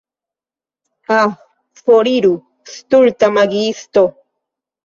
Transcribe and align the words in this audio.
Ah, 1.17 1.27
foriru 1.83 2.33
stulta 2.73 3.33
magiisto. 3.39 4.07